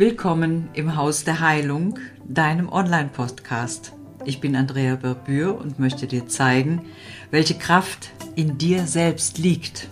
Willkommen 0.00 0.70
im 0.72 0.96
Haus 0.96 1.24
der 1.24 1.40
Heilung, 1.40 1.98
deinem 2.26 2.70
Online-Podcast. 2.70 3.92
Ich 4.24 4.40
bin 4.40 4.56
Andrea 4.56 4.96
Berbür 4.96 5.58
und 5.58 5.78
möchte 5.78 6.06
dir 6.06 6.26
zeigen, 6.26 6.86
welche 7.30 7.58
Kraft 7.58 8.08
in 8.34 8.56
dir 8.56 8.86
selbst 8.86 9.36
liegt. 9.36 9.88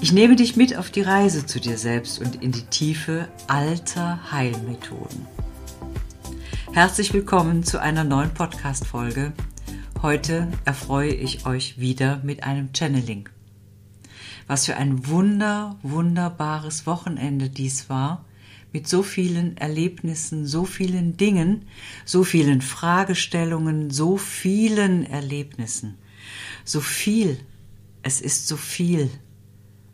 Ich 0.00 0.10
nehme 0.10 0.34
dich 0.34 0.56
mit 0.56 0.76
auf 0.76 0.90
die 0.90 1.02
Reise 1.02 1.46
zu 1.46 1.60
dir 1.60 1.78
selbst 1.78 2.20
und 2.20 2.42
in 2.42 2.50
die 2.50 2.64
Tiefe 2.64 3.28
alter 3.46 4.32
Heilmethoden. 4.32 5.24
Herzlich 6.72 7.14
willkommen 7.14 7.62
zu 7.62 7.80
einer 7.80 8.02
neuen 8.02 8.34
Podcast-Folge. 8.34 9.32
Heute 10.02 10.48
erfreue 10.64 11.14
ich 11.14 11.46
euch 11.46 11.78
wieder 11.78 12.20
mit 12.24 12.42
einem 12.42 12.70
Channeling. 12.74 13.28
Was 14.48 14.66
für 14.66 14.76
ein 14.76 15.06
wunder, 15.06 15.76
wunderbares 15.84 16.88
Wochenende 16.88 17.50
dies 17.50 17.88
war, 17.88 18.24
mit 18.72 18.88
so 18.88 19.02
vielen 19.02 19.56
Erlebnissen, 19.56 20.46
so 20.46 20.64
vielen 20.64 21.16
Dingen, 21.16 21.66
so 22.04 22.24
vielen 22.24 22.60
Fragestellungen, 22.60 23.90
so 23.90 24.16
vielen 24.16 25.04
Erlebnissen. 25.04 25.96
So 26.64 26.80
viel, 26.80 27.38
es 28.02 28.20
ist 28.20 28.46
so 28.46 28.56
viel, 28.56 29.10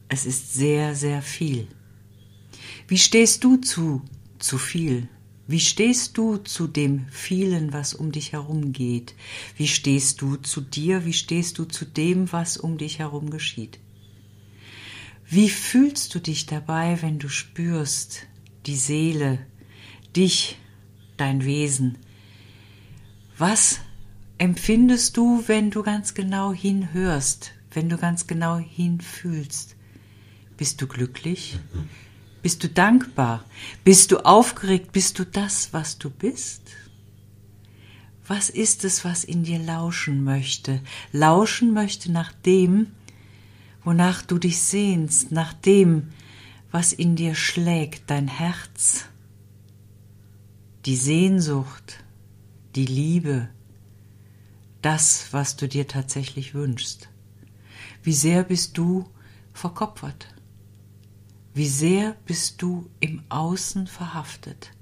es 0.09 0.27
ist 0.27 0.55
sehr, 0.55 0.95
sehr 0.95 1.23
viel. 1.23 1.67
Wie 2.89 2.99
stehst 2.99 3.43
du 3.45 3.57
zu 3.57 4.03
zu 4.39 4.59
viel? 4.59 5.09
Wie 5.49 5.61
stehst 5.61 6.19
du 6.19 6.39
zu 6.39 6.67
dem 6.67 7.07
vielen, 7.11 7.73
was 7.73 7.95
um 7.95 8.11
dich 8.11 8.33
herum 8.33 8.73
geht? 8.73 9.15
Wie 9.57 9.69
stehst 9.69 10.21
du 10.21 10.37
zu 10.37 10.61
dir? 10.61 11.05
Wie 11.05 11.13
stehst 11.13 11.59
du 11.59 11.65
zu 11.65 11.85
dem, 11.85 12.33
was 12.33 12.57
um 12.57 12.79
dich 12.79 12.99
herum 12.99 13.31
geschieht? 13.31 13.79
Wie 15.29 15.49
fühlst 15.49 16.15
du 16.15 16.21
dich 16.21 16.47
dabei, 16.47 17.01
wenn 17.01 17.19
du 17.19 17.29
spürst, 17.29 18.27
die 18.67 18.77
Seele, 18.77 19.39
dich, 20.15 20.59
dein 21.17 21.45
Wesen? 21.45 21.99
Was 23.39 23.81
empfindest 24.39 25.17
du, 25.17 25.45
wenn 25.47 25.71
du 25.71 25.83
ganz 25.83 26.15
genau 26.15 26.53
hinhörst, 26.53 27.53
wenn 27.73 27.89
du 27.89 27.97
ganz 27.97 28.27
genau 28.27 28.59
hinfühlst? 28.59 29.77
Bist 30.57 30.81
du 30.81 30.87
glücklich? 30.87 31.59
Bist 32.43 32.65
du 32.65 32.69
dankbar? 32.69 33.45
Bist 33.85 34.13
du 34.13 34.25
aufgeregt? 34.25 34.93
Bist 34.93 35.19
du 35.19 35.25
das, 35.25 35.73
was 35.73 35.99
du 35.99 36.11
bist? 36.11 36.63
Was 38.27 38.51
ist 38.51 38.85
es, 38.85 39.05
was 39.05 39.23
in 39.23 39.45
dir 39.45 39.59
lauschen 39.59 40.25
möchte? 40.25 40.81
Lauschen 41.13 41.73
möchte 41.73 42.11
nach 42.11 42.33
dem, 42.33 42.89
wonach 43.85 44.23
du 44.23 44.39
dich 44.39 44.61
sehnst, 44.61 45.31
nach 45.31 45.53
dem, 45.53 46.09
was 46.71 46.93
in 46.93 47.17
dir 47.17 47.35
schlägt, 47.35 48.11
dein 48.11 48.29
Herz, 48.29 49.07
die 50.85 50.97
Sehnsucht, 50.97 52.05
die 52.75 52.87
Liebe, 52.87 53.49
das, 54.83 55.33
was 55.33 55.57
du 55.57 55.67
dir 55.69 55.89
tatsächlich 55.89 56.55
wünschst. 56.55 57.09
Wie 58.03 58.13
sehr 58.13 58.45
bist 58.45 58.79
du 58.79 59.09
verkopfert? 59.53 60.29
Wie 61.55 61.69
sehr 61.69 62.17
bist 62.27 62.63
du 62.63 62.89
im 63.01 63.25
Außen 63.31 63.87
verhaftet? 63.87 64.73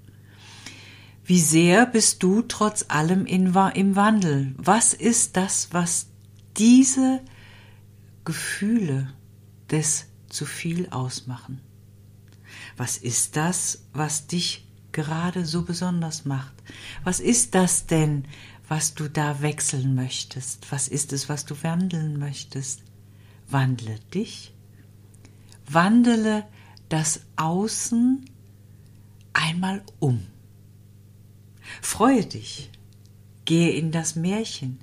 Wie 1.24 1.40
sehr 1.40 1.86
bist 1.86 2.22
du 2.22 2.42
trotz 2.42 2.84
allem 2.88 3.24
in, 3.24 3.54
im 3.54 3.96
Wandel? 3.96 4.54
Was 4.58 4.92
ist 4.92 5.36
das, 5.36 5.68
was 5.72 6.08
diese 6.58 7.20
Gefühle 8.24 9.10
des 9.70 10.06
zu 10.28 10.44
viel 10.44 10.88
ausmachen? 10.90 11.60
Was 12.76 12.96
ist 12.96 13.36
das, 13.36 13.84
was 13.92 14.26
dich 14.26 14.66
gerade 14.92 15.44
so 15.44 15.62
besonders 15.62 16.24
macht? 16.24 16.54
Was 17.02 17.20
ist 17.20 17.54
das 17.54 17.86
denn, 17.86 18.24
was 18.68 18.94
du 18.94 19.08
da 19.08 19.42
wechseln 19.42 19.94
möchtest? 19.94 20.70
Was 20.72 20.88
ist 20.88 21.12
es, 21.12 21.28
was 21.28 21.44
du 21.44 21.54
wandeln 21.62 22.18
möchtest? 22.18 22.82
Wandle 23.48 23.98
dich. 24.12 24.54
Wandele 25.66 26.44
das 26.88 27.20
Außen 27.36 28.24
einmal 29.32 29.82
um. 29.98 30.26
Freue 31.80 32.24
dich. 32.24 32.70
Gehe 33.44 33.72
in 33.72 33.92
das 33.92 34.16
Märchen. 34.16 34.78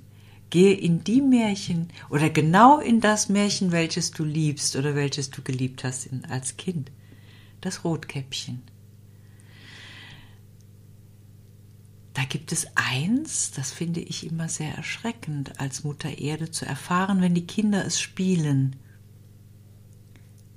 Gehe 0.50 0.74
in 0.74 1.02
die 1.02 1.22
Märchen 1.22 1.88
oder 2.10 2.28
genau 2.28 2.78
in 2.78 3.00
das 3.00 3.28
Märchen, 3.28 3.72
welches 3.72 4.10
du 4.10 4.24
liebst 4.24 4.76
oder 4.76 4.94
welches 4.94 5.30
du 5.30 5.42
geliebt 5.42 5.82
hast 5.82 6.08
als 6.28 6.56
Kind. 6.58 6.90
Das 7.62 7.84
Rotkäppchen. 7.84 8.62
Da 12.12 12.24
gibt 12.24 12.52
es 12.52 12.66
eins, 12.74 13.52
das 13.52 13.70
finde 13.70 14.00
ich 14.00 14.26
immer 14.26 14.48
sehr 14.48 14.74
erschreckend, 14.74 15.58
als 15.58 15.82
Mutter 15.82 16.18
Erde 16.18 16.50
zu 16.50 16.66
erfahren, 16.66 17.22
wenn 17.22 17.34
die 17.34 17.46
Kinder 17.46 17.86
es 17.86 17.98
spielen. 18.00 18.76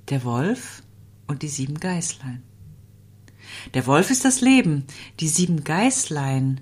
Der 0.09 0.25
Wolf 0.25 0.83
und 1.27 1.43
die 1.43 1.47
sieben 1.47 1.79
Geißlein. 1.79 2.43
Der 3.73 3.87
Wolf 3.87 4.09
ist 4.09 4.25
das 4.25 4.41
Leben, 4.41 4.85
die 5.19 5.27
sieben 5.27 5.63
Geißlein 5.63 6.61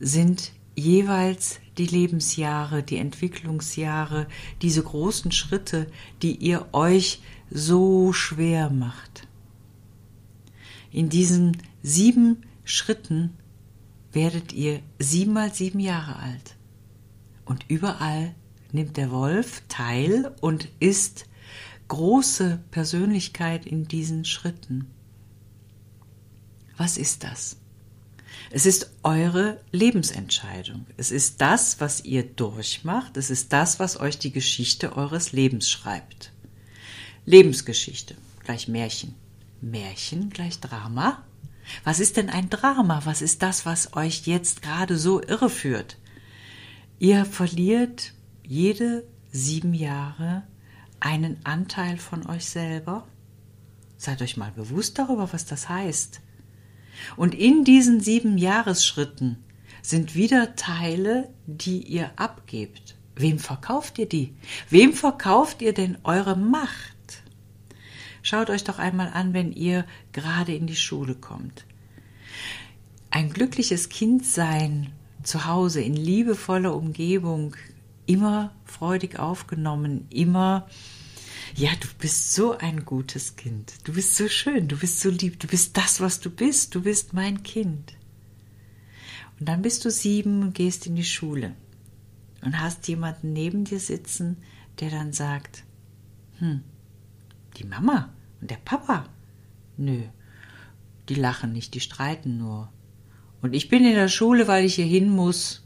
sind 0.00 0.52
jeweils 0.74 1.60
die 1.76 1.86
Lebensjahre, 1.86 2.82
die 2.82 2.96
Entwicklungsjahre, 2.98 4.26
diese 4.62 4.82
großen 4.82 5.32
Schritte, 5.32 5.90
die 6.22 6.36
ihr 6.36 6.68
euch 6.72 7.20
so 7.50 8.12
schwer 8.12 8.70
macht. 8.70 9.27
In 10.90 11.08
diesen 11.08 11.56
sieben 11.82 12.42
Schritten 12.64 13.36
werdet 14.12 14.52
ihr 14.52 14.80
siebenmal 14.98 15.52
sieben 15.52 15.80
Jahre 15.80 16.16
alt. 16.16 16.56
Und 17.44 17.64
überall 17.68 18.34
nimmt 18.72 18.96
der 18.96 19.10
Wolf 19.10 19.62
teil 19.68 20.34
und 20.40 20.68
ist 20.80 21.26
große 21.88 22.60
Persönlichkeit 22.70 23.66
in 23.66 23.88
diesen 23.88 24.24
Schritten. 24.24 24.90
Was 26.76 26.96
ist 26.96 27.24
das? 27.24 27.56
Es 28.50 28.66
ist 28.66 28.90
eure 29.02 29.60
Lebensentscheidung. 29.72 30.86
Es 30.96 31.10
ist 31.10 31.40
das, 31.40 31.80
was 31.80 32.04
ihr 32.04 32.22
durchmacht. 32.22 33.16
Es 33.16 33.30
ist 33.30 33.52
das, 33.52 33.78
was 33.78 33.98
euch 33.98 34.18
die 34.18 34.32
Geschichte 34.32 34.96
eures 34.96 35.32
Lebens 35.32 35.68
schreibt. 35.68 36.32
Lebensgeschichte 37.24 38.14
gleich 38.44 38.68
Märchen. 38.68 39.14
Märchen 39.60 40.30
gleich 40.30 40.60
Drama. 40.60 41.24
Was 41.84 42.00
ist 42.00 42.16
denn 42.16 42.30
ein 42.30 42.50
Drama? 42.50 43.02
Was 43.04 43.22
ist 43.22 43.42
das, 43.42 43.66
was 43.66 43.94
euch 43.94 44.26
jetzt 44.26 44.62
gerade 44.62 44.96
so 44.96 45.22
irreführt? 45.22 45.98
Ihr 46.98 47.24
verliert 47.24 48.14
jede 48.42 49.04
sieben 49.30 49.74
Jahre 49.74 50.44
einen 51.00 51.38
Anteil 51.44 51.98
von 51.98 52.26
euch 52.26 52.46
selber. 52.46 53.06
Seid 53.96 54.22
euch 54.22 54.36
mal 54.36 54.52
bewusst 54.52 54.98
darüber, 54.98 55.32
was 55.32 55.44
das 55.44 55.68
heißt. 55.68 56.20
Und 57.16 57.34
in 57.34 57.64
diesen 57.64 58.00
sieben 58.00 58.38
Jahresschritten 58.38 59.44
sind 59.82 60.14
wieder 60.14 60.56
Teile, 60.56 61.32
die 61.46 61.82
ihr 61.82 62.10
abgebt. 62.16 62.96
Wem 63.14 63.38
verkauft 63.38 63.98
ihr 63.98 64.08
die? 64.08 64.34
Wem 64.70 64.92
verkauft 64.92 65.62
ihr 65.62 65.72
denn 65.72 65.98
eure 66.04 66.36
Macht? 66.36 66.97
Schaut 68.28 68.50
euch 68.50 68.62
doch 68.62 68.78
einmal 68.78 69.08
an, 69.08 69.32
wenn 69.32 69.54
ihr 69.54 69.86
gerade 70.12 70.54
in 70.54 70.66
die 70.66 70.76
Schule 70.76 71.14
kommt. 71.14 71.64
Ein 73.08 73.32
glückliches 73.32 73.88
Kind 73.88 74.22
sein 74.26 74.92
zu 75.22 75.46
Hause 75.46 75.80
in 75.80 75.94
liebevoller 75.94 76.74
Umgebung, 76.74 77.56
immer 78.04 78.52
freudig 78.66 79.18
aufgenommen, 79.18 80.08
immer 80.10 80.68
ja, 81.54 81.70
du 81.80 81.88
bist 81.98 82.34
so 82.34 82.58
ein 82.58 82.84
gutes 82.84 83.36
Kind. 83.36 83.72
Du 83.84 83.94
bist 83.94 84.14
so 84.14 84.28
schön, 84.28 84.68
du 84.68 84.76
bist 84.76 85.00
so 85.00 85.08
lieb, 85.08 85.40
du 85.40 85.46
bist 85.46 85.78
das, 85.78 86.02
was 86.02 86.20
du 86.20 86.28
bist, 86.28 86.74
du 86.74 86.82
bist 86.82 87.14
mein 87.14 87.42
Kind. 87.42 87.94
Und 89.40 89.48
dann 89.48 89.62
bist 89.62 89.86
du 89.86 89.90
sieben 89.90 90.42
und 90.42 90.54
gehst 90.54 90.86
in 90.86 90.96
die 90.96 91.04
Schule 91.04 91.54
und 92.42 92.60
hast 92.60 92.88
jemanden 92.88 93.32
neben 93.32 93.64
dir 93.64 93.80
sitzen, 93.80 94.36
der 94.80 94.90
dann 94.90 95.14
sagt, 95.14 95.64
hm, 96.40 96.60
die 97.56 97.64
Mama 97.64 98.12
und 98.40 98.50
der 98.50 98.56
Papa? 98.56 99.06
Nö, 99.76 100.02
die 101.08 101.14
lachen 101.14 101.52
nicht, 101.52 101.74
die 101.74 101.80
streiten 101.80 102.38
nur. 102.38 102.72
Und 103.40 103.54
ich 103.54 103.68
bin 103.68 103.84
in 103.84 103.94
der 103.94 104.08
Schule, 104.08 104.48
weil 104.48 104.64
ich 104.64 104.74
hier 104.74 104.86
hin 104.86 105.08
muss, 105.08 105.64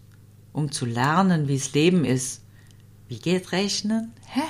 um 0.52 0.70
zu 0.70 0.84
lernen, 0.84 1.48
wie 1.48 1.56
es 1.56 1.72
Leben 1.72 2.04
ist. 2.04 2.44
Wie 3.08 3.18
geht 3.18 3.52
Rechnen? 3.52 4.12
Hä? 4.26 4.42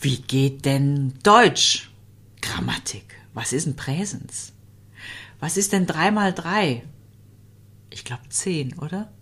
Wie 0.00 0.16
geht 0.16 0.64
denn 0.64 1.14
Deutsch? 1.22 1.90
Grammatik. 2.40 3.14
Was 3.34 3.52
ist 3.52 3.66
ein 3.66 3.76
Präsens? 3.76 4.52
Was 5.38 5.56
ist 5.56 5.72
denn 5.72 5.86
drei 5.86 6.10
mal 6.10 6.32
drei? 6.32 6.82
Ich 7.90 8.04
glaube 8.04 8.28
zehn, 8.28 8.78
oder? 8.78 9.12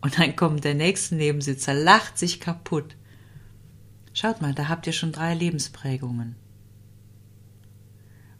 Und 0.00 0.18
dann 0.18 0.36
kommt 0.36 0.64
der 0.64 0.74
nächste 0.74 1.14
Nebensitzer, 1.14 1.72
lacht 1.72 2.18
sich 2.18 2.40
kaputt. 2.40 2.96
Schaut 4.14 4.40
mal, 4.40 4.54
da 4.54 4.68
habt 4.68 4.86
ihr 4.86 4.92
schon 4.92 5.10
drei 5.10 5.34
Lebensprägungen. 5.34 6.36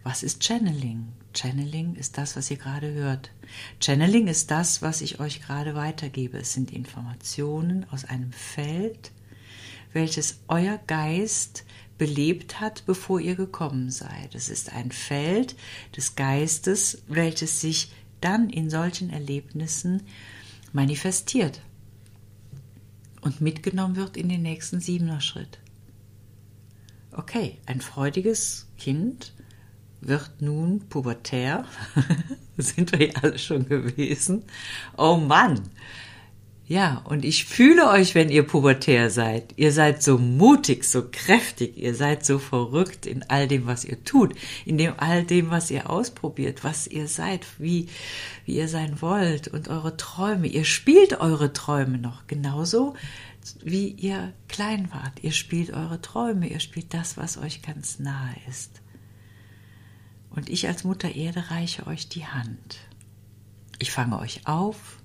Was 0.05 0.23
ist 0.23 0.45
Channeling? 0.45 1.09
Channeling 1.35 1.97
ist 1.97 2.17
das, 2.17 2.37
was 2.37 2.49
ihr 2.49 2.59
gerade 2.59 2.93
hört. 2.93 3.33
Channeling 3.81 4.29
ist 4.29 4.53
das, 4.53 4.83
was 4.83 5.01
ich 5.01 5.19
euch 5.19 5.43
gerade 5.43 5.75
weitergebe. 5.75 6.39
Es 6.39 6.53
sind 6.53 6.71
Informationen 6.71 7.87
aus 7.91 8.05
einem 8.05 8.33
Feld, 8.33 9.11
welches 9.93 10.39
euer 10.47 10.79
Geist 10.87 11.65
belebt 11.99 12.61
hat, 12.61 12.87
bevor 12.87 13.19
ihr 13.19 13.35
gekommen 13.35 13.91
seid. 13.91 14.37
Es 14.37 14.49
ist 14.49 14.73
ein 14.73 14.93
Feld 14.93 15.57
des 15.97 16.15
Geistes, 16.15 17.03
welches 17.09 17.61
sich 17.61 17.93
dann 18.21 18.49
in 18.49 18.71
solchen 18.71 19.11
Erlebnissen 19.11 20.05
manifestiert 20.73 21.61
und 23.23 23.41
mitgenommen 23.41 23.97
wird 23.97 24.17
in 24.17 24.29
den 24.29 24.43
nächsten 24.43 24.79
siebener 24.81 25.21
Schritt. 25.21 25.59
Okay, 27.17 27.59
ein 27.67 27.81
freudiges 27.81 28.67
Kind 28.77 29.33
wird 30.01 30.41
nun 30.41 30.89
pubertär. 30.89 31.65
Sind 32.57 32.93
wir 32.93 33.07
ja 33.07 33.13
alle 33.23 33.39
schon 33.39 33.69
gewesen. 33.69 34.45
Oh 34.97 35.17
Mann. 35.17 35.61
Ja, 36.67 37.03
und 37.05 37.27
ich 37.27 37.45
fühle 37.45 37.91
euch, 37.91 38.15
wenn 38.15 38.31
ihr 38.31 38.43
pubertär 38.43 39.11
seid. 39.11 39.53
Ihr 39.57 39.71
seid 39.71 40.03
so 40.03 40.17
mutig, 40.17 40.85
so 40.85 41.05
kräftig, 41.13 41.77
ihr 41.77 41.95
seid 41.95 42.25
so 42.25 42.39
verrückt 42.39 43.05
in 43.05 43.23
all 43.29 43.47
dem, 43.47 43.67
was 43.67 43.85
ihr 43.85 44.03
tut, 44.03 44.33
in 44.65 44.79
dem 44.79 44.95
all 44.97 45.25
dem, 45.25 45.51
was 45.51 45.71
ihr 45.71 45.91
ausprobiert, 45.91 46.65
was 46.65 46.87
ihr 46.87 47.07
seid, 47.07 47.45
wie, 47.59 47.89
wie 48.47 48.57
ihr 48.57 48.69
sein 48.69 49.03
wollt 49.03 49.49
und 49.49 49.69
eure 49.69 49.99
Träume. 49.99 50.47
Ihr 50.47 50.65
spielt 50.65 51.21
eure 51.21 51.53
Träume 51.53 51.99
noch 51.99 52.27
genauso, 52.27 52.95
wie 53.63 53.89
ihr 53.89 54.33
klein 54.49 54.91
wart. 54.93 55.23
Ihr 55.23 55.33
spielt 55.33 55.71
eure 55.71 56.01
Träume, 56.01 56.49
ihr 56.49 56.61
spielt 56.61 56.95
das, 56.95 57.17
was 57.17 57.37
euch 57.39 57.63
ganz 57.63 57.99
nahe 57.99 58.37
ist. 58.49 58.81
Und 60.31 60.49
ich 60.49 60.67
als 60.67 60.85
Mutter 60.85 61.15
Erde 61.15 61.51
reiche 61.51 61.87
euch 61.87 62.09
die 62.09 62.27
Hand. 62.27 62.79
Ich 63.79 63.91
fange 63.91 64.19
euch 64.19 64.47
auf. 64.47 64.99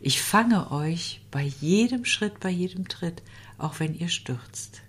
Ich 0.00 0.20
fange 0.20 0.70
euch 0.70 1.20
bei 1.30 1.42
jedem 1.42 2.04
Schritt, 2.04 2.40
bei 2.40 2.50
jedem 2.50 2.88
Tritt, 2.88 3.22
auch 3.56 3.80
wenn 3.80 3.94
ihr 3.94 4.08
stürzt. 4.08 4.82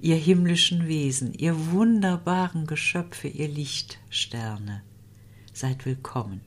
Ihr 0.00 0.16
himmlischen 0.16 0.86
Wesen, 0.86 1.34
ihr 1.34 1.72
wunderbaren 1.72 2.66
Geschöpfe, 2.66 3.28
ihr 3.28 3.48
Lichtsterne, 3.48 4.82
seid 5.52 5.84
willkommen. 5.84 6.40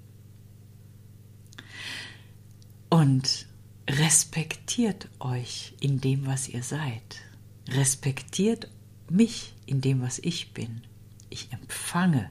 Und 2.89 3.47
respektiert 3.89 5.09
euch 5.19 5.73
in 5.79 5.99
dem, 6.01 6.25
was 6.25 6.49
ihr 6.49 6.63
seid. 6.63 7.21
Respektiert 7.69 8.69
mich 9.09 9.55
in 9.65 9.81
dem, 9.81 10.01
was 10.01 10.19
ich 10.19 10.53
bin. 10.53 10.81
Ich 11.29 11.51
empfange 11.51 12.29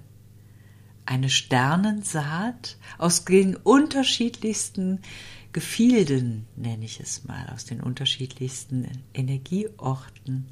eine 1.06 1.31
Sternensaat 1.31 2.76
aus 2.99 3.25
den 3.25 3.56
unterschiedlichsten 3.56 5.00
Gefilden, 5.53 6.47
nenne 6.56 6.85
ich 6.85 7.00
es 7.00 7.25
mal, 7.25 7.49
aus 7.49 7.64
den 7.64 7.81
unterschiedlichsten 7.81 8.87
Energieorten, 9.14 10.49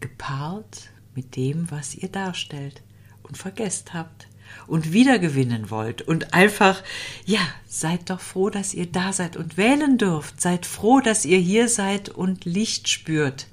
gepaart 0.00 0.90
mit 1.14 1.36
dem, 1.36 1.70
was 1.70 1.94
ihr 1.94 2.08
darstellt 2.08 2.82
und 3.22 3.38
vergesst 3.38 3.94
habt 3.94 4.28
und 4.66 4.92
wiedergewinnen 4.92 5.70
wollt 5.70 6.02
und 6.02 6.34
einfach, 6.34 6.82
ja, 7.26 7.40
seid 7.66 8.10
doch 8.10 8.20
froh, 8.20 8.50
dass 8.50 8.74
ihr 8.74 8.86
da 8.86 9.12
seid 9.12 9.36
und 9.36 9.56
wählen 9.56 9.98
dürft. 9.98 10.40
Seid 10.40 10.66
froh, 10.66 11.00
dass 11.00 11.24
ihr 11.24 11.38
hier 11.38 11.68
seid 11.68 12.08
und 12.08 12.44
Licht 12.44 12.88
spürt 12.88 13.46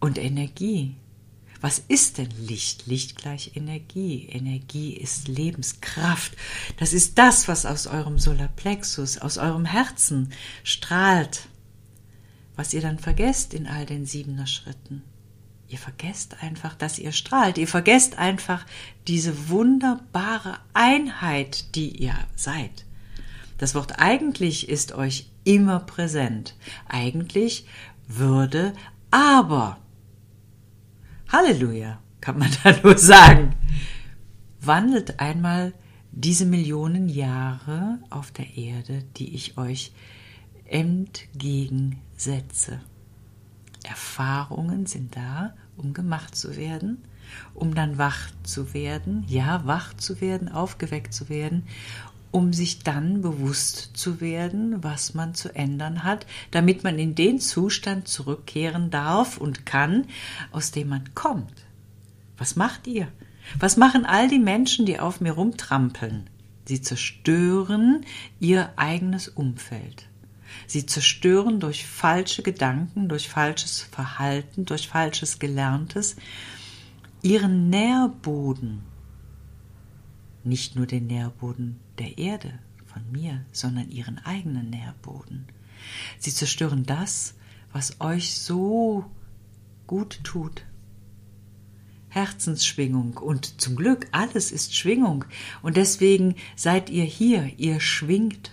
und 0.00 0.18
Energie. 0.18 0.94
Was 1.60 1.78
ist 1.88 2.16
denn 2.16 2.30
Licht? 2.38 2.86
Licht 2.86 3.16
gleich 3.16 3.54
Energie. 3.54 4.26
Energie 4.30 4.94
ist 4.94 5.28
Lebenskraft. 5.28 6.34
Das 6.78 6.94
ist 6.94 7.18
das, 7.18 7.48
was 7.48 7.66
aus 7.66 7.86
eurem 7.86 8.18
Solarplexus, 8.18 9.18
aus 9.18 9.36
eurem 9.36 9.66
Herzen 9.66 10.32
strahlt. 10.64 11.48
Was 12.56 12.72
ihr 12.72 12.80
dann 12.80 12.98
vergesst 12.98 13.52
in 13.52 13.66
all 13.66 13.84
den 13.84 14.06
siebener 14.06 14.46
Schritten. 14.46 15.02
Ihr 15.70 15.78
vergesst 15.78 16.42
einfach, 16.42 16.74
dass 16.74 16.98
ihr 16.98 17.12
strahlt. 17.12 17.56
Ihr 17.56 17.68
vergesst 17.68 18.18
einfach 18.18 18.66
diese 19.06 19.50
wunderbare 19.50 20.58
Einheit, 20.74 21.76
die 21.76 22.02
ihr 22.02 22.16
seid. 22.34 22.84
Das 23.56 23.76
Wort 23.76 24.00
eigentlich 24.00 24.68
ist 24.68 24.90
euch 24.90 25.30
immer 25.44 25.78
präsent. 25.78 26.56
Eigentlich 26.88 27.68
würde 28.08 28.72
aber 29.12 29.78
Halleluja, 31.28 32.00
kann 32.20 32.36
man 32.36 32.50
da 32.64 32.76
nur 32.82 32.98
sagen. 32.98 33.54
Wandelt 34.60 35.20
einmal 35.20 35.72
diese 36.10 36.46
Millionen 36.46 37.08
Jahre 37.08 38.00
auf 38.10 38.32
der 38.32 38.56
Erde, 38.56 39.04
die 39.16 39.36
ich 39.36 39.56
euch 39.56 39.92
entgegensetze. 40.64 42.80
Erfahrungen 43.84 44.86
sind 44.86 45.16
da, 45.16 45.54
um 45.80 45.94
gemacht 45.94 46.36
zu 46.36 46.56
werden, 46.56 46.98
um 47.54 47.74
dann 47.74 47.98
wach 47.98 48.30
zu 48.42 48.74
werden, 48.74 49.24
ja, 49.28 49.62
wach 49.64 49.94
zu 49.94 50.20
werden, 50.20 50.48
aufgeweckt 50.48 51.14
zu 51.14 51.28
werden 51.28 51.64
um 52.30 52.52
sich 52.52 52.80
dann 52.80 53.22
bewusst 53.22 53.90
zu 53.94 54.20
werden, 54.20 54.82
was 54.82 55.14
man 55.14 55.34
zu 55.34 55.54
ändern 55.54 56.04
hat, 56.04 56.26
damit 56.50 56.84
man 56.84 56.98
in 56.98 57.14
den 57.14 57.40
Zustand 57.40 58.08
zurückkehren 58.08 58.90
darf 58.90 59.38
und 59.38 59.66
kann, 59.66 60.06
aus 60.52 60.70
dem 60.70 60.88
man 60.88 61.14
kommt. 61.14 61.52
Was 62.38 62.56
macht 62.56 62.86
ihr? 62.86 63.08
Was 63.58 63.76
machen 63.76 64.06
all 64.06 64.28
die 64.28 64.38
Menschen, 64.38 64.86
die 64.86 65.00
auf 65.00 65.20
mir 65.20 65.32
rumtrampeln? 65.32 66.30
Sie 66.66 66.80
zerstören 66.80 68.04
ihr 68.38 68.70
eigenes 68.76 69.28
Umfeld. 69.28 70.06
Sie 70.66 70.86
zerstören 70.86 71.60
durch 71.60 71.86
falsche 71.86 72.42
Gedanken, 72.42 73.08
durch 73.08 73.28
falsches 73.28 73.82
Verhalten, 73.82 74.64
durch 74.64 74.88
falsches 74.88 75.38
Gelerntes 75.38 76.16
ihren 77.22 77.70
Nährboden, 77.70 78.82
nicht 80.44 80.76
nur 80.76 80.86
den 80.86 81.06
Nährboden 81.06 81.78
der 81.98 82.18
Erde 82.18 82.58
von 82.86 83.02
mir, 83.12 83.44
sondern 83.52 83.90
ihren 83.90 84.18
eigenen 84.18 84.70
Nährboden. 84.70 85.46
Sie 86.18 86.32
zerstören 86.32 86.84
das, 86.84 87.34
was 87.72 88.00
euch 88.00 88.34
so 88.34 89.04
gut 89.86 90.20
tut. 90.24 90.64
Herzensschwingung 92.08 93.18
und 93.18 93.60
zum 93.60 93.76
Glück 93.76 94.08
alles 94.10 94.50
ist 94.50 94.74
Schwingung 94.74 95.24
und 95.62 95.76
deswegen 95.76 96.34
seid 96.56 96.90
ihr 96.90 97.04
hier, 97.04 97.52
ihr 97.56 97.78
schwingt 97.78 98.50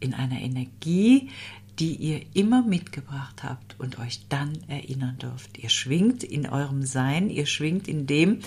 in 0.00 0.14
einer 0.14 0.40
Energie, 0.40 1.30
die 1.78 1.94
ihr 1.94 2.22
immer 2.34 2.62
mitgebracht 2.62 3.42
habt 3.44 3.78
und 3.78 3.98
euch 3.98 4.20
dann 4.28 4.58
erinnern 4.68 5.16
dürft. 5.18 5.58
Ihr 5.58 5.68
schwingt 5.68 6.24
in 6.24 6.48
eurem 6.48 6.84
Sein, 6.84 7.30
ihr 7.30 7.46
schwingt 7.46 7.86
in 7.86 8.06
dem, 8.06 8.40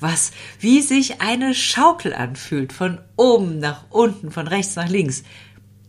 was 0.00 0.32
wie 0.60 0.82
sich 0.82 1.20
eine 1.20 1.54
Schaukel 1.54 2.14
anfühlt, 2.14 2.72
von 2.72 2.98
oben 3.16 3.58
nach 3.58 3.84
unten, 3.90 4.30
von 4.30 4.46
rechts 4.46 4.76
nach 4.76 4.88
links. 4.88 5.24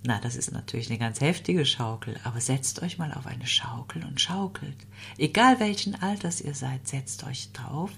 Na, 0.08 0.20
das 0.22 0.36
ist 0.36 0.52
natürlich 0.52 0.90
eine 0.90 1.00
ganz 1.00 1.20
heftige 1.20 1.66
Schaukel, 1.66 2.16
aber 2.24 2.40
setzt 2.40 2.82
euch 2.82 2.98
mal 2.98 3.12
auf 3.12 3.26
eine 3.26 3.48
Schaukel 3.48 4.04
und 4.06 4.22
schaukelt. 4.22 4.78
Egal 5.18 5.60
welchen 5.60 5.96
Alters 5.96 6.42
ihr 6.42 6.54
seid, 6.54 6.88
setzt 6.88 7.24
euch 7.24 7.52
drauf 7.52 7.92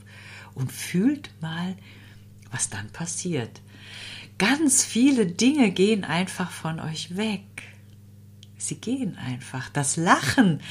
und 0.55 0.71
fühlt 0.71 1.29
mal, 1.41 1.75
was 2.49 2.69
dann 2.69 2.89
passiert. 2.91 3.61
Ganz 4.37 4.83
viele 4.83 5.25
Dinge 5.25 5.71
gehen 5.71 6.03
einfach 6.03 6.51
von 6.51 6.79
euch 6.79 7.17
weg. 7.17 7.43
Sie 8.57 8.75
gehen 8.75 9.17
einfach. 9.17 9.69
Das 9.69 9.97
Lachen 9.97 10.61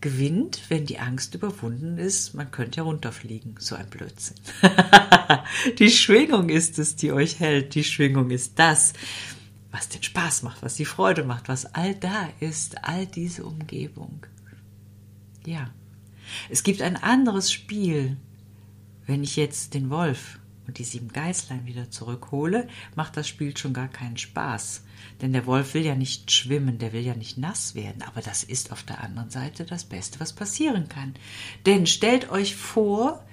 gewinnt, 0.00 0.62
wenn 0.68 0.86
die 0.86 0.98
Angst 0.98 1.34
überwunden 1.34 1.98
ist. 1.98 2.34
Man 2.34 2.50
könnte 2.50 2.78
ja 2.78 2.82
runterfliegen. 2.84 3.56
So 3.58 3.74
ein 3.74 3.90
Blödsinn. 3.90 4.36
die 5.78 5.90
Schwingung 5.90 6.48
ist 6.48 6.78
es, 6.78 6.94
die 6.94 7.12
euch 7.12 7.40
hält. 7.40 7.74
Die 7.74 7.84
Schwingung 7.84 8.30
ist 8.30 8.58
das, 8.58 8.92
was 9.72 9.88
den 9.88 10.02
Spaß 10.02 10.42
macht, 10.42 10.62
was 10.62 10.74
die 10.74 10.84
Freude 10.84 11.24
macht, 11.24 11.48
was 11.48 11.74
all 11.74 11.94
da 11.94 12.28
ist, 12.38 12.84
all 12.84 13.06
diese 13.06 13.44
Umgebung. 13.44 14.24
Ja. 15.44 15.70
Es 16.50 16.62
gibt 16.62 16.82
ein 16.82 16.96
anderes 16.96 17.52
Spiel. 17.52 18.16
Wenn 19.06 19.22
ich 19.22 19.36
jetzt 19.36 19.74
den 19.74 19.90
Wolf 19.90 20.38
und 20.66 20.78
die 20.78 20.84
sieben 20.84 21.08
Geißlein 21.08 21.66
wieder 21.66 21.90
zurückhole, 21.90 22.68
macht 22.94 23.16
das 23.16 23.28
Spiel 23.28 23.56
schon 23.56 23.72
gar 23.72 23.88
keinen 23.88 24.16
Spaß. 24.16 24.82
Denn 25.20 25.32
der 25.32 25.46
Wolf 25.46 25.74
will 25.74 25.84
ja 25.84 25.94
nicht 25.94 26.30
schwimmen, 26.30 26.78
der 26.78 26.92
will 26.92 27.02
ja 27.02 27.14
nicht 27.14 27.38
nass 27.38 27.74
werden. 27.74 28.02
Aber 28.02 28.20
das 28.20 28.44
ist 28.44 28.72
auf 28.72 28.82
der 28.82 29.02
anderen 29.02 29.30
Seite 29.30 29.64
das 29.64 29.84
Beste, 29.84 30.20
was 30.20 30.32
passieren 30.32 30.88
kann. 30.88 31.14
Denn 31.64 31.86
stellt 31.86 32.30
euch 32.30 32.56
vor, 32.56 33.24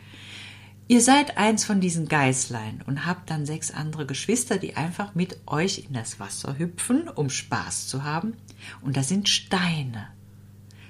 ihr 0.88 1.02
seid 1.02 1.38
eins 1.38 1.66
von 1.66 1.82
diesen 1.82 2.08
Geißlein 2.08 2.84
und 2.86 3.06
habt 3.06 3.30
dann 3.30 3.46
sechs 3.46 3.72
andere 3.72 4.06
Geschwister, 4.06 4.58
die 4.58 4.76
einfach 4.76 5.16
mit 5.16 5.40
euch 5.48 5.86
in 5.88 5.94
das 5.94 6.20
Wasser 6.20 6.58
hüpfen, 6.58 7.08
um 7.10 7.30
Spaß 7.30 7.88
zu 7.88 8.04
haben. 8.04 8.34
Und 8.82 8.96
da 8.96 9.04
sind 9.04 9.28
Steine. 9.28 10.08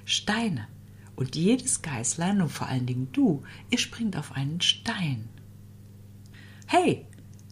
Steine. 0.06 0.68
Und 1.16 1.36
jedes 1.36 1.82
Geißlein 1.82 2.42
und 2.42 2.50
vor 2.50 2.68
allen 2.68 2.88
Dingen 2.88 3.10
du, 3.12 3.44
ihr 3.70 3.78
springt 3.78 4.18
auf 4.18 4.32
einen 4.32 4.62
Stein. 4.62 5.30
Hey, 6.76 7.06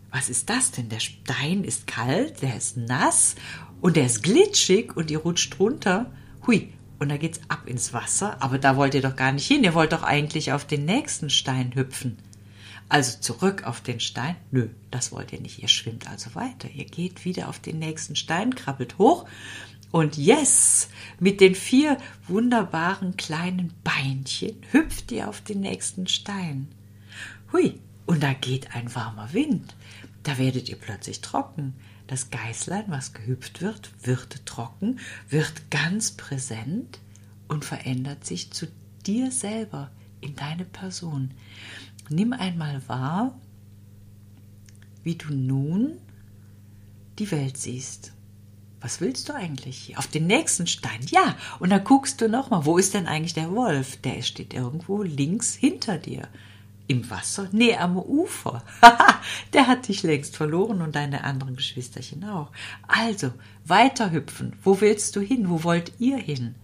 was 0.10 0.30
ist 0.30 0.50
das 0.50 0.72
denn? 0.72 0.90
Der 0.90 1.00
Stein 1.00 1.63
ist 1.63 1.86
kalt, 1.86 2.42
der 2.42 2.58
ist 2.58 2.75
nass 2.75 3.36
und 3.80 3.96
der 3.96 4.08
ist 4.08 4.24
glitschig 4.24 4.98
und 4.98 5.12
ihr 5.12 5.20
rutscht 5.20 5.60
runter. 5.60 6.12
Hui, 6.48 6.74
und 6.98 7.10
da 7.10 7.18
geht's 7.18 7.40
ab 7.48 7.68
ins 7.68 7.94
Wasser, 7.94 8.42
aber 8.42 8.58
da 8.58 8.78
wollt 8.78 8.96
ihr 8.96 9.04
doch 9.04 9.16
gar 9.16 9.32
nicht 9.32 9.46
hin. 9.46 9.63
Ihr 9.63 9.75
wollt 9.75 9.94
doch 9.94 10.01
eigentlich 10.01 10.54
auf 10.54 10.66
den 10.66 10.86
nächsten 10.86 11.30
Stein 11.30 11.75
hüpfen. 11.75 12.18
Also 12.90 13.20
zurück 13.20 13.63
auf 13.63 13.82
den 13.82 14.00
Stein? 14.00 14.38
Nö, 14.50 14.70
das 14.90 15.12
wollt 15.12 15.32
ihr 15.32 15.40
nicht. 15.40 15.62
Ihr 15.62 15.68
schwimmt 15.68 16.10
also 16.10 16.34
weiter. 16.34 16.68
Ihr 16.74 16.86
geht 16.86 17.24
wieder 17.24 17.48
auf 17.48 17.60
den 17.60 17.78
nächsten 17.78 18.16
Stein, 18.16 18.56
krabbelt 18.56 18.98
hoch 18.98 19.28
und 19.92 20.18
yes, 20.18 20.90
mit 21.20 21.42
den 21.42 21.54
vier 21.54 22.00
wunderbaren 22.28 23.18
kleinen 23.18 23.72
Beinchen 23.84 24.56
hüpft 24.72 25.12
ihr 25.12 25.30
auf 25.30 25.42
den 25.42 25.60
nächsten 25.60 26.08
Stein. 26.08 26.70
Hui, 27.54 27.80
und 28.12 28.22
da 28.24 28.34
geht 28.34 28.75
ein 28.75 28.94
warmer 28.94 29.32
Wind. 29.32 29.74
Da 30.24 30.38
werdet 30.38 30.68
ihr 30.68 30.75
plötzlich 30.75 31.22
trocken. 31.22 31.75
Das 32.08 32.30
Geißlein, 32.30 32.84
was 32.89 33.13
gehüpft 33.13 33.62
wird, 33.62 33.89
wird 34.06 34.46
trocken, 34.46 35.00
wird 35.30 35.72
ganz 35.72 36.12
präsent 36.12 37.00
und 37.48 37.63
verändert 37.63 38.25
sich 38.25 38.51
zu 38.51 38.68
dir 39.06 39.32
selber, 39.32 39.91
in 40.20 40.36
deine 40.36 40.65
Person. 40.65 41.32
Nimm 42.10 42.34
einmal 42.34 42.86
wahr, 42.89 43.39
wie 45.03 45.15
du 45.15 45.34
nun 45.34 45.94
die 47.18 47.32
Welt 47.32 47.56
siehst. 47.56 48.12
Was 48.82 49.00
willst 49.00 49.30
du 49.30 49.34
eigentlich? 49.34 49.98
Auf 49.98 50.08
den 50.08 50.27
nächsten 50.27 50.68
Stein. 50.68 51.00
Ja, 51.12 51.38
und 51.60 51.70
dann 51.70 51.86
guckst 51.86 52.20
du 52.20 52.27
nochmal, 52.27 52.65
wo 52.65 52.77
ist 52.77 52.94
denn 52.94 53.08
eigentlich 53.08 53.36
der 53.36 53.51
Wolf? 53.53 54.01
Der 54.01 54.22
steht 54.22 54.53
irgendwo 54.53 55.01
links 55.01 55.56
hinter 55.56 55.98
dir. 55.98 56.27
Im 56.92 57.10
Wasser? 57.10 57.48
Nee, 57.54 57.78
am 57.78 57.96
Ufer. 57.96 58.66
der 59.54 59.68
hat 59.68 59.88
dich 59.88 60.04
längst 60.04 60.36
verloren 60.36 60.82
und 60.82 60.94
deine 60.94 61.24
anderen 61.24 61.56
Geschwisterchen 61.56 62.26
auch. 62.26 62.52
Also, 62.86 63.32
weiter 63.64 64.12
hüpfen. 64.12 64.58
Wo 64.62 64.82
willst 64.82 65.16
du 65.16 65.22
hin? 65.22 65.50
Wo 65.50 65.64
wollt 65.64 65.94
ihr 66.00 66.18
hin? 66.18 66.56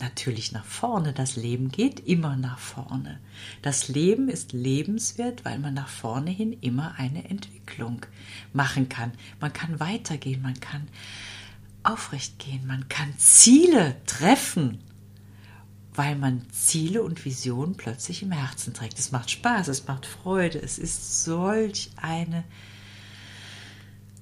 Natürlich 0.00 0.52
nach 0.52 0.66
vorne. 0.66 1.14
Das 1.14 1.36
Leben 1.36 1.70
geht 1.70 1.98
immer 2.00 2.36
nach 2.36 2.58
vorne. 2.58 3.20
Das 3.62 3.88
Leben 3.88 4.28
ist 4.28 4.52
lebenswert, 4.52 5.46
weil 5.46 5.58
man 5.58 5.72
nach 5.72 5.88
vorne 5.88 6.30
hin 6.30 6.54
immer 6.60 6.96
eine 6.98 7.30
Entwicklung 7.30 8.04
machen 8.52 8.90
kann. 8.90 9.12
Man 9.40 9.54
kann 9.54 9.80
weitergehen, 9.80 10.42
man 10.42 10.60
kann 10.60 10.88
aufrecht 11.84 12.38
gehen, 12.38 12.66
man 12.66 12.86
kann 12.90 13.16
Ziele 13.16 13.96
treffen 14.04 14.80
weil 15.98 16.14
man 16.14 16.48
Ziele 16.52 17.02
und 17.02 17.24
Visionen 17.24 17.76
plötzlich 17.76 18.22
im 18.22 18.30
Herzen 18.30 18.72
trägt. 18.72 19.00
Es 19.00 19.10
macht 19.10 19.32
Spaß, 19.32 19.66
es 19.66 19.88
macht 19.88 20.06
Freude, 20.06 20.62
es 20.62 20.78
ist 20.78 21.24
solch 21.24 21.90
eine 21.96 22.44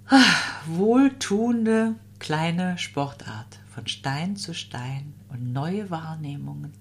ah, 0.06 0.24
wohltuende 0.64 1.94
kleine 2.18 2.78
Sportart 2.78 3.58
von 3.68 3.86
Stein 3.86 4.36
zu 4.36 4.54
Stein 4.54 5.12
und 5.28 5.52
neue 5.52 5.90
Wahrnehmungen, 5.90 6.72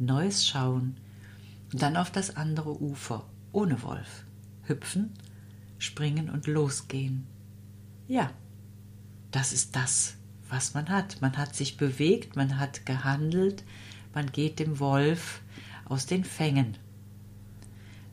neues 0.00 0.44
Schauen 0.48 0.96
und 1.72 1.80
dann 1.80 1.96
auf 1.96 2.10
das 2.10 2.36
andere 2.36 2.82
Ufer 2.82 3.24
ohne 3.52 3.80
Wolf 3.84 4.24
hüpfen, 4.64 5.12
springen 5.78 6.28
und 6.28 6.48
losgehen. 6.48 7.28
Ja, 8.08 8.32
das 9.30 9.52
ist 9.52 9.76
das, 9.76 10.16
was 10.48 10.74
man 10.74 10.88
hat. 10.88 11.20
Man 11.20 11.36
hat 11.36 11.54
sich 11.54 11.76
bewegt, 11.76 12.34
man 12.34 12.58
hat 12.58 12.84
gehandelt, 12.86 13.62
man 14.14 14.30
geht 14.30 14.58
dem 14.58 14.78
Wolf 14.78 15.40
aus 15.84 16.06
den 16.06 16.24
Fängen. 16.24 16.76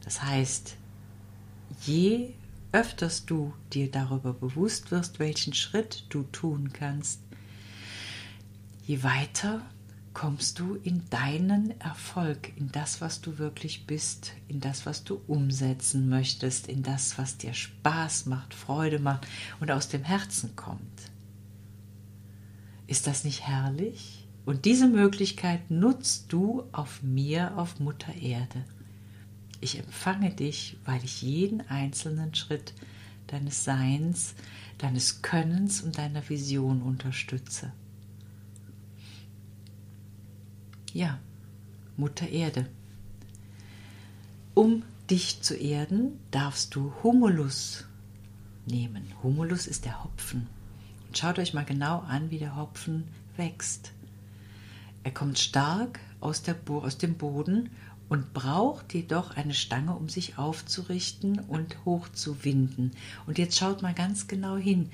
Das 0.04 0.22
heißt, 0.24 0.76
je 1.86 2.34
öfters 2.72 3.26
du 3.26 3.54
dir 3.74 3.90
darüber 3.90 4.34
bewusst 4.34 4.92
wirst, 4.92 5.20
welchen 5.20 5.54
Schritt 5.54 6.06
du 6.10 6.24
tun 6.24 6.72
kannst, 6.74 7.22
je 8.86 9.04
weiter 9.04 9.62
kommst 10.14 10.60
du 10.60 10.76
in 10.76 11.04
deinen 11.10 11.80
Erfolg, 11.80 12.52
in 12.58 12.72
das, 12.72 13.00
was 13.02 13.22
du 13.22 13.38
wirklich 13.38 13.86
bist, 13.88 14.34
in 14.48 14.60
das, 14.60 14.86
was 14.86 15.04
du 15.04 15.22
umsetzen 15.28 16.10
möchtest, 16.10 16.68
in 16.68 16.84
das, 16.84 17.18
was 17.18 17.38
dir 17.38 17.54
Spaß 17.54 18.26
macht, 18.26 18.54
Freude 18.54 19.00
macht 19.00 19.28
und 19.60 19.72
aus 19.72 19.88
dem 19.88 20.04
Herzen 20.04 20.56
kommt. 20.56 21.12
Ist 22.88 23.08
das 23.08 23.24
nicht 23.24 23.48
herrlich? 23.48 24.19
Und 24.50 24.66
diese 24.66 24.88
Möglichkeit 24.88 25.70
nutzt 25.70 26.34
du 26.34 26.64
auf 26.72 27.04
mir, 27.04 27.56
auf 27.56 27.80
Mutter 27.80 28.16
Erde. 28.16 28.66
Ich 29.62 29.78
empfange 29.78 30.32
dich, 30.32 30.76
weil 30.86 31.06
ich 31.06 31.22
jeden 31.22 31.62
einzelnen 31.70 32.34
Schritt 32.34 32.74
deines 33.28 33.64
Seins, 33.64 34.34
deines 34.80 35.22
Könnens 35.22 35.82
und 35.84 36.00
deiner 36.00 36.28
Vision 36.28 36.82
unterstütze. 36.82 37.72
Ja, 40.94 41.20
Mutter 41.96 42.28
Erde. 42.28 42.66
Um 44.56 44.82
dich 45.12 45.44
zu 45.44 45.54
erden, 45.54 46.14
darfst 46.32 46.74
du 46.74 46.92
Humulus 47.04 47.86
nehmen. 48.66 49.04
Humulus 49.22 49.68
ist 49.68 49.86
der 49.86 50.04
Hopfen. 50.04 50.48
Und 51.06 51.20
schaut 51.20 51.38
euch 51.38 51.54
mal 51.54 51.66
genau 51.66 52.00
an, 52.00 52.32
wie 52.32 52.40
der 52.40 52.56
Hopfen 52.56 53.04
wächst. 53.38 53.92
Er 55.10 55.16
kommt 55.16 55.40
stark 55.40 56.00
aus, 56.20 56.44
der, 56.44 56.56
aus 56.68 57.00
dem 57.00 57.16
Boden 57.16 57.72
und 58.10 58.32
braucht 58.32 58.94
jedoch 58.94 59.36
eine 59.36 59.56
Stange, 59.56 59.96
um 59.96 60.08
sich 60.08 60.38
aufzurichten 60.38 61.40
und 61.40 61.84
hochzuwinden. 61.84 62.92
Und 63.26 63.40
jetzt 63.40 63.58
schaut 63.58 63.82
mal 63.82 63.96
ganz 63.96 64.28
genau 64.28 64.56
hin. 64.56 64.92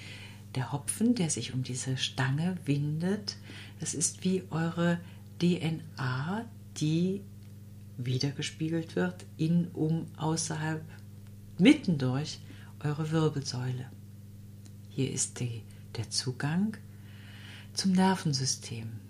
Der 0.56 0.72
Hopfen, 0.72 1.16
der 1.16 1.30
sich 1.30 1.54
um 1.54 1.64
diese 1.64 1.98
Stange 1.98 2.56
windet, 2.64 3.36
das 3.82 3.94
ist 3.94 4.24
wie 4.24 4.44
eure 4.52 5.02
DNA, 5.42 6.46
die 6.78 7.20
wiedergespiegelt 7.98 8.96
wird 8.96 9.26
in, 9.36 9.68
um, 9.74 10.06
außerhalb, 10.16 10.82
mittendurch 11.58 12.40
eure 12.80 13.12
Wirbelsäule. 13.12 13.92
Hier 14.88 15.12
ist 15.12 15.42
die, 15.42 15.64
der 15.98 16.10
Zugang 16.10 16.78
zum 17.74 17.92
Nervensystem 17.92 19.04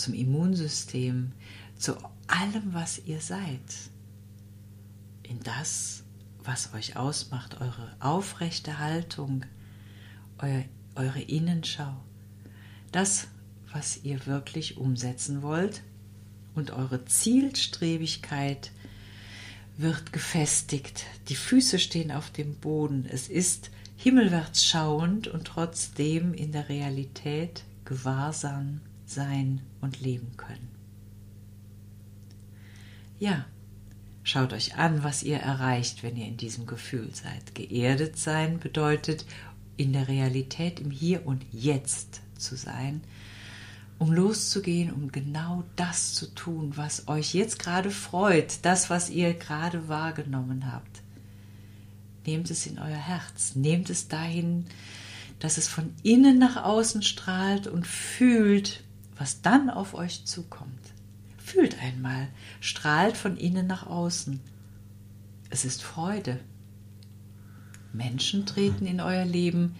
zum 0.00 0.14
Immunsystem, 0.14 1.32
zu 1.76 1.96
allem, 2.26 2.72
was 2.72 2.98
ihr 3.06 3.20
seid. 3.20 3.60
In 5.22 5.40
das, 5.40 6.02
was 6.42 6.74
euch 6.74 6.96
ausmacht, 6.96 7.60
eure 7.60 7.94
aufrechte 8.00 8.78
Haltung, 8.78 9.44
euer, 10.38 10.64
eure 10.94 11.20
Innenschau, 11.20 11.94
das, 12.92 13.28
was 13.72 14.00
ihr 14.02 14.26
wirklich 14.26 14.78
umsetzen 14.78 15.42
wollt 15.42 15.82
und 16.54 16.72
eure 16.72 17.04
Zielstrebigkeit 17.04 18.72
wird 19.76 20.12
gefestigt. 20.12 21.04
Die 21.28 21.36
Füße 21.36 21.78
stehen 21.78 22.10
auf 22.10 22.30
dem 22.30 22.56
Boden. 22.56 23.06
Es 23.08 23.28
ist 23.28 23.70
himmelwärts 23.96 24.64
schauend 24.64 25.28
und 25.28 25.46
trotzdem 25.46 26.34
in 26.34 26.52
der 26.52 26.68
Realität 26.68 27.64
gewahrsam 27.84 28.80
sein 29.10 29.60
und 29.80 30.00
leben 30.00 30.36
können. 30.36 30.68
Ja, 33.18 33.44
schaut 34.22 34.52
euch 34.52 34.76
an, 34.76 35.02
was 35.02 35.22
ihr 35.22 35.38
erreicht, 35.38 36.02
wenn 36.02 36.16
ihr 36.16 36.26
in 36.26 36.36
diesem 36.36 36.66
Gefühl 36.66 37.10
seid. 37.14 37.54
Geerdet 37.54 38.18
sein 38.18 38.58
bedeutet, 38.58 39.26
in 39.76 39.92
der 39.92 40.08
Realität 40.08 40.80
im 40.80 40.90
Hier 40.90 41.26
und 41.26 41.44
Jetzt 41.52 42.20
zu 42.36 42.56
sein, 42.56 43.02
um 43.98 44.12
loszugehen, 44.12 44.92
um 44.92 45.12
genau 45.12 45.64
das 45.76 46.14
zu 46.14 46.34
tun, 46.34 46.72
was 46.76 47.08
euch 47.08 47.34
jetzt 47.34 47.58
gerade 47.58 47.90
freut, 47.90 48.58
das, 48.62 48.88
was 48.88 49.10
ihr 49.10 49.34
gerade 49.34 49.88
wahrgenommen 49.88 50.72
habt. 50.72 51.02
Nehmt 52.26 52.50
es 52.50 52.66
in 52.66 52.78
euer 52.78 52.96
Herz, 52.96 53.54
nehmt 53.54 53.90
es 53.90 54.08
dahin, 54.08 54.66
dass 55.38 55.58
es 55.58 55.68
von 55.68 55.94
innen 56.02 56.38
nach 56.38 56.62
außen 56.62 57.02
strahlt 57.02 57.66
und 57.66 57.86
fühlt, 57.86 58.82
was 59.20 59.42
dann 59.42 59.68
auf 59.68 59.92
euch 59.92 60.24
zukommt. 60.24 60.94
Fühlt 61.36 61.78
einmal, 61.78 62.28
strahlt 62.60 63.18
von 63.18 63.36
innen 63.36 63.66
nach 63.66 63.86
außen. 63.86 64.40
Es 65.50 65.66
ist 65.66 65.82
Freude. 65.82 66.40
Menschen 67.92 68.46
treten 68.46 68.86
in 68.86 68.98
euer 68.98 69.26
Leben, 69.26 69.76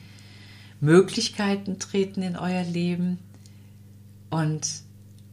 Möglichkeiten 0.79 1.79
treten 1.79 2.21
in 2.21 2.37
euer 2.37 2.65
Leben 2.65 3.19
und 4.29 4.69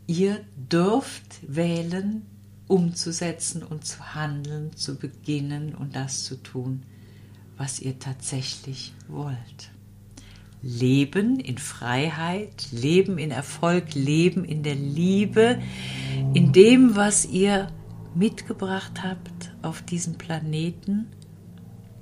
ihr 0.08 0.40
dürft 0.56 1.40
wählen, 1.46 2.26
umzusetzen 2.68 3.62
und 3.62 3.86
zu 3.86 4.16
handeln, 4.16 4.74
zu 4.78 4.96
beginnen 4.96 5.76
und 5.76 5.98
das 5.98 6.24
zu 6.24 6.42
tun, 6.42 6.84
was 7.58 7.82
ihr 7.82 8.00
tatsächlich 8.00 8.94
wollt. 9.10 9.72
Leben 10.62 11.40
in 11.40 11.58
Freiheit, 11.58 12.68
Leben 12.72 13.18
in 13.18 13.32
Erfolg, 13.32 13.94
Leben 13.94 14.44
in 14.44 14.64
der 14.64 14.76
Liebe, 14.76 15.60
in 16.34 16.52
dem, 16.52 16.96
was 16.96 17.26
ihr 17.26 17.68
mitgebracht 18.16 19.04
habt 19.04 19.52
auf 19.62 19.82
diesem 19.82 20.18
Planeten, 20.18 21.08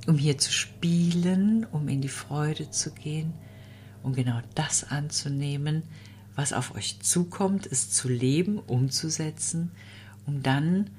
um 0.08 0.18
hier 0.18 0.38
zu 0.38 0.52
spielen, 0.52 1.66
um 1.72 1.90
in 1.90 2.02
die 2.02 2.08
Freude 2.08 2.70
zu 2.70 2.92
gehen, 2.92 3.34
um 4.04 4.14
genau 4.14 4.40
das 4.54 4.84
anzunehmen, 4.90 5.84
was 6.36 6.54
auf 6.54 6.76
euch 6.76 7.00
zukommt, 7.00 7.66
es 7.66 7.90
zu 7.92 8.08
leben, 8.08 8.60
umzusetzen, 8.60 9.72
um 10.26 10.44
dann 10.44 10.90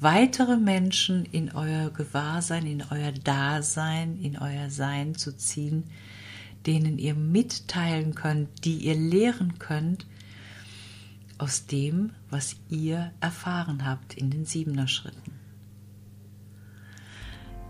weitere 0.00 0.56
Menschen 0.56 1.24
in 1.24 1.52
euer 1.52 1.90
Gewahrsein, 1.90 2.66
in 2.66 2.82
euer 2.90 3.12
Dasein, 3.12 4.18
in 4.20 4.38
euer 4.38 4.70
Sein 4.70 5.14
zu 5.14 5.36
ziehen, 5.36 5.84
denen 6.66 6.98
ihr 6.98 7.14
mitteilen 7.14 8.14
könnt, 8.14 8.64
die 8.64 8.78
ihr 8.78 8.94
lehren 8.94 9.58
könnt 9.58 10.06
aus 11.38 11.66
dem, 11.66 12.12
was 12.30 12.56
ihr 12.68 13.12
erfahren 13.20 13.86
habt 13.86 14.14
in 14.14 14.30
den 14.30 14.44
Siebener 14.46 14.88
Schritten. 14.88 15.32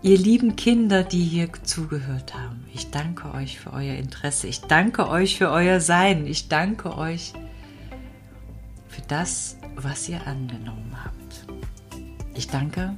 Ihr 0.03 0.17
lieben 0.17 0.55
Kinder, 0.55 1.03
die 1.03 1.23
hier 1.23 1.51
zugehört 1.63 2.35
haben, 2.35 2.63
ich 2.73 2.91
danke 2.91 3.33
euch 3.33 3.59
für 3.59 3.73
euer 3.73 3.95
Interesse, 3.95 4.47
ich 4.47 4.61
danke 4.61 5.09
euch 5.09 5.37
für 5.37 5.49
euer 5.49 5.79
Sein, 5.81 6.27
ich 6.27 6.47
danke 6.47 6.95
euch 6.97 7.33
für 8.87 9.01
das, 9.07 9.57
was 9.75 10.07
ihr 10.07 10.25
angenommen 10.25 10.95
habt. 11.03 11.47
Ich 12.35 12.47
danke 12.47 12.95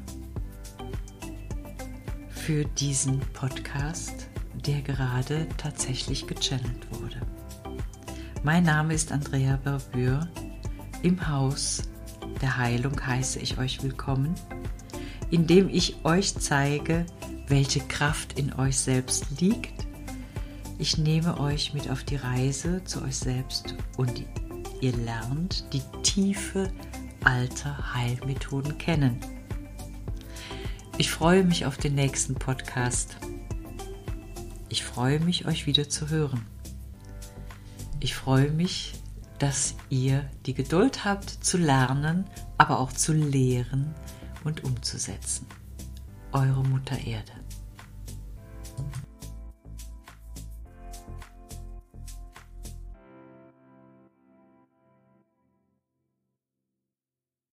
für 2.30 2.66
diesen 2.66 3.20
Podcast, 3.34 4.29
der 4.70 4.82
gerade 4.84 5.48
tatsächlich 5.58 6.28
gechannelt 6.28 6.86
wurde. 6.92 7.20
Mein 8.44 8.66
Name 8.66 8.94
ist 8.94 9.12
Andrea 9.12 9.58
Berbür. 9.64 10.28
Im 11.02 11.28
Haus 11.28 11.82
der 12.40 12.56
Heilung 12.56 13.04
heiße 13.04 13.40
ich 13.40 13.58
euch 13.58 13.82
willkommen, 13.82 14.36
indem 15.32 15.70
ich 15.70 16.06
euch 16.06 16.36
zeige, 16.36 17.08
welche 17.48 17.80
Kraft 17.80 18.38
in 18.38 18.54
euch 18.54 18.78
selbst 18.78 19.42
liegt. 19.42 19.88
Ich 20.78 21.00
nehme 21.00 21.40
euch 21.40 21.74
mit 21.74 21.90
auf 21.90 22.04
die 22.04 22.18
Reise 22.18 22.84
zu 22.84 23.02
euch 23.02 23.18
selbst 23.18 23.74
und 23.98 24.24
ihr 24.82 24.96
lernt 24.98 25.74
die 25.74 25.82
tiefe 26.04 26.72
alter 27.24 27.96
Heilmethoden 27.96 28.78
kennen. 28.78 29.20
Ich 31.00 31.10
freue 31.10 31.44
mich 31.44 31.66
auf 31.66 31.78
den 31.78 31.96
nächsten 31.96 32.36
Podcast. 32.36 33.18
Ich 34.70 34.84
freue 34.84 35.20
mich, 35.20 35.48
euch 35.48 35.66
wieder 35.66 35.90
zu 35.90 36.10
hören. 36.10 36.46
Ich 38.00 38.16
freue 38.16 38.52
mich, 38.52 38.94
dass 39.40 39.76
ihr 39.90 40.30
die 40.46 40.54
Geduld 40.54 41.06
habt 41.06 41.30
zu 41.30 41.58
lernen, 41.58 42.26
aber 42.58 42.80
auch 42.80 42.94
zu 42.94 43.12
lehren 43.12 43.96
und 44.44 44.64
umzusetzen. 44.64 45.48
Eure 46.32 46.64
Mutter 46.64 47.00
Erde. 47.00 47.32